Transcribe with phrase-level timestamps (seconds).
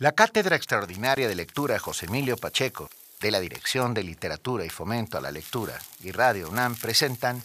[0.00, 2.88] La Cátedra Extraordinaria de Lectura José Emilio Pacheco,
[3.20, 7.42] de la Dirección de Literatura y Fomento a la Lectura y Radio UNAM presentan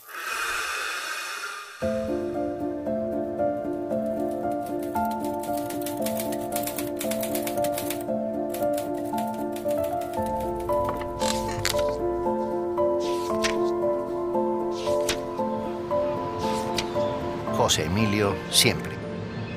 [17.57, 18.95] José Emilio Siempre,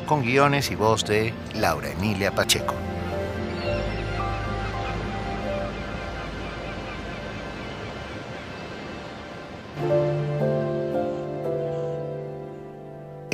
[0.05, 2.88] con guiones y voz de Laura Emilia Pacheco.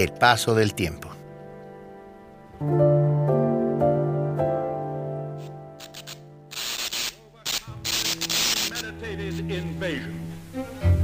[0.05, 1.09] El paso del tiempo.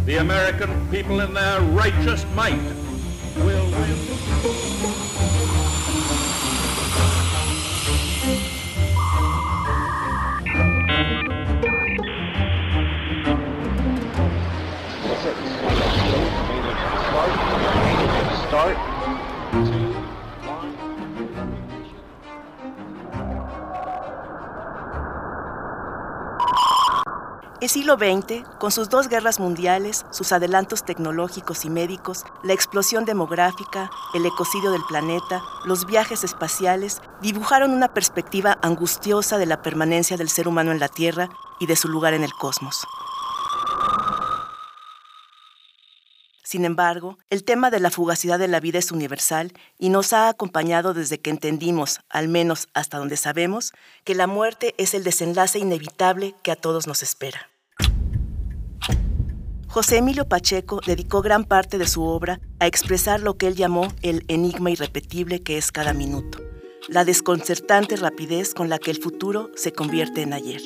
[0.04, 2.60] The American people in their righteous might
[3.36, 3.70] will
[18.51, 18.76] Start.
[27.60, 33.04] El siglo XX, con sus dos guerras mundiales, sus adelantos tecnológicos y médicos, la explosión
[33.04, 40.16] demográfica, el ecocidio del planeta, los viajes espaciales, dibujaron una perspectiva angustiosa de la permanencia
[40.16, 41.29] del ser humano en la Tierra
[41.60, 42.85] y de su lugar en el cosmos.
[46.51, 50.29] Sin embargo, el tema de la fugacidad de la vida es universal y nos ha
[50.29, 53.70] acompañado desde que entendimos, al menos hasta donde sabemos,
[54.02, 57.48] que la muerte es el desenlace inevitable que a todos nos espera.
[59.68, 63.87] José Emilio Pacheco dedicó gran parte de su obra a expresar lo que él llamó
[64.03, 66.41] el enigma irrepetible que es cada minuto,
[66.88, 70.62] la desconcertante rapidez con la que el futuro se convierte en ayer.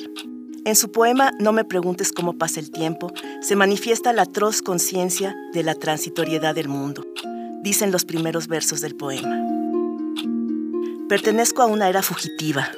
[0.65, 5.35] En su poema No me preguntes cómo pasa el tiempo, se manifiesta la atroz conciencia
[5.53, 7.05] de la transitoriedad del mundo,
[7.61, 9.39] dicen los primeros versos del poema.
[11.07, 12.71] Pertenezco a una era fugitiva,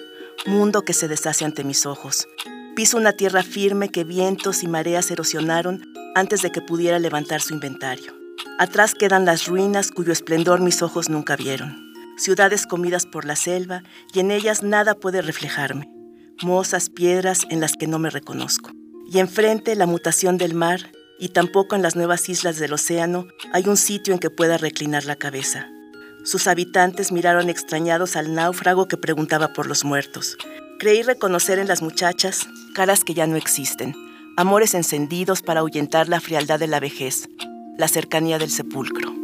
[0.45, 2.27] mundo que se deshace ante mis ojos.
[2.75, 5.81] Piso una tierra firme que vientos y mareas erosionaron
[6.13, 8.11] antes de que pudiera levantar su inventario.
[8.59, 11.93] Atrás quedan las ruinas cuyo esplendor mis ojos nunca vieron.
[12.17, 13.83] Ciudades comidas por la selva
[14.13, 15.96] y en ellas nada puede reflejarme
[16.43, 18.71] mozas piedras en las que no me reconozco.
[19.11, 23.67] Y enfrente la mutación del mar, y tampoco en las nuevas islas del océano hay
[23.67, 25.69] un sitio en que pueda reclinar la cabeza.
[26.23, 30.37] Sus habitantes miraron extrañados al náufrago que preguntaba por los muertos.
[30.77, 33.95] Creí reconocer en las muchachas caras que ya no existen,
[34.35, 37.29] amores encendidos para ahuyentar la frialdad de la vejez,
[37.77, 39.16] la cercanía del sepulcro.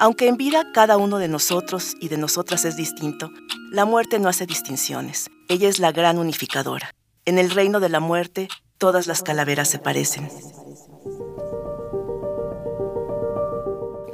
[0.00, 3.32] Aunque en vida cada uno de nosotros y de nosotras es distinto,
[3.72, 5.28] la muerte no hace distinciones.
[5.48, 6.94] Ella es la gran unificadora.
[7.24, 8.46] En el reino de la muerte,
[8.78, 10.30] todas las calaveras se parecen.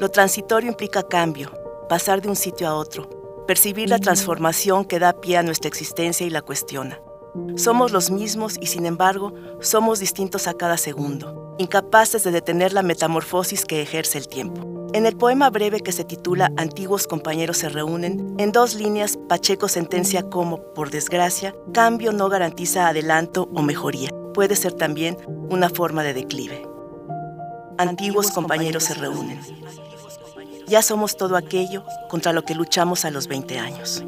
[0.01, 1.53] Lo transitorio implica cambio,
[1.87, 6.27] pasar de un sitio a otro, percibir la transformación que da pie a nuestra existencia
[6.27, 6.99] y la cuestiona.
[7.57, 12.83] Somos los mismos y sin embargo somos distintos a cada segundo, incapaces de detener la
[12.83, 14.75] metamorfosis que ejerce el tiempo.
[14.95, 19.67] En el poema breve que se titula Antiguos compañeros se reúnen, en dos líneas Pacheco
[19.67, 24.11] sentencia como, por desgracia, cambio no garantiza adelanto o mejoría.
[24.35, 26.65] Puede ser también una forma de declive.
[27.77, 29.41] Antiguos compañeros se reúnen.
[30.69, 34.05] Ya somos todo aquello contra lo que luchamos a los 20 años.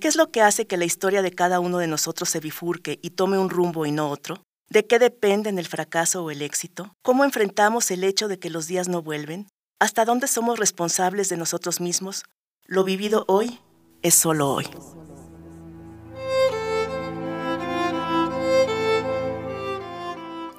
[0.00, 2.98] ¿Qué es lo que hace que la historia de cada uno de nosotros se bifurque
[3.02, 4.42] y tome un rumbo y no otro?
[4.70, 6.96] ¿De qué dependen el fracaso o el éxito?
[7.02, 9.46] ¿Cómo enfrentamos el hecho de que los días no vuelven?
[9.78, 12.24] ¿Hasta dónde somos responsables de nosotros mismos?
[12.64, 13.60] Lo vivido hoy
[14.02, 14.66] es solo hoy.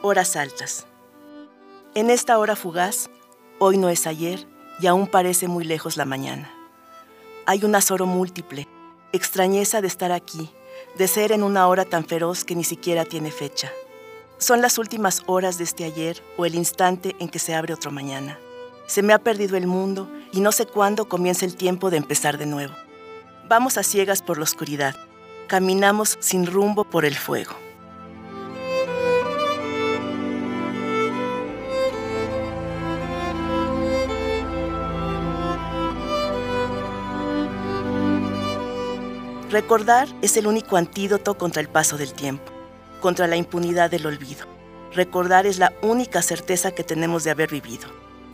[0.04, 0.86] Horas altas.
[1.96, 3.10] En esta hora fugaz,
[3.58, 4.48] hoy no es ayer
[4.80, 6.52] y aún parece muy lejos la mañana.
[7.48, 8.68] Hay un azoro múltiple,
[9.14, 10.52] extrañeza de estar aquí,
[10.98, 13.72] de ser en una hora tan feroz que ni siquiera tiene fecha.
[14.46, 17.90] Son las últimas horas de este ayer o el instante en que se abre otro
[17.90, 18.38] mañana.
[18.86, 22.38] Se me ha perdido el mundo y no sé cuándo comienza el tiempo de empezar
[22.38, 22.76] de nuevo.
[23.50, 24.96] Vamos a ciegas por la oscuridad.
[25.48, 27.54] Caminamos sin rumbo por el fuego.
[39.50, 42.52] Recordar es el único antídoto contra el paso del tiempo,
[43.06, 44.48] contra la impunidad del olvido.
[44.92, 47.88] Recordar es la única certeza que tenemos de haber vivido,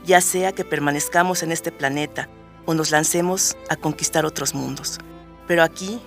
[0.06, 2.30] ya sea que permanezcamos en este planeta
[2.66, 4.98] o nos lancemos a conquistar otros mundos.
[5.46, 6.00] Pero aquí,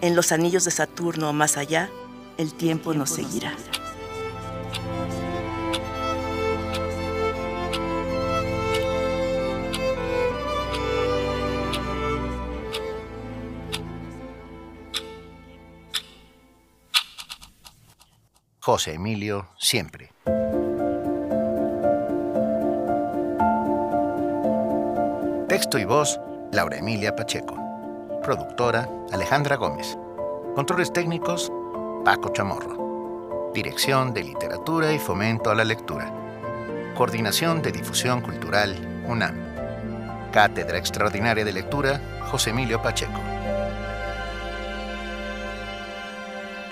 [0.00, 1.90] en los anillos de Saturno o más allá,
[2.38, 3.52] el tiempo, nos seguirá.
[18.64, 20.10] José Emilio siempre.
[25.48, 26.18] Texto y voz,
[26.50, 27.58] Laura Emilia Pacheco.
[28.22, 29.98] Productora, Alejandra Gómez.
[30.54, 31.52] Controles técnicos,
[32.06, 33.50] Paco Chamorro.
[33.52, 36.10] Dirección de Literatura y Fomento a la Lectura.
[36.96, 38.74] Coordinación de Difusión Cultural,
[39.06, 40.30] UNAM.
[40.32, 42.00] Cátedra Extraordinaria de Lectura,
[42.30, 43.20] José Emilio Pacheco.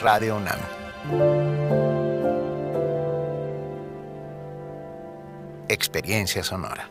[0.00, 1.81] Radio UNAM.
[5.72, 6.90] Experiencia sonora.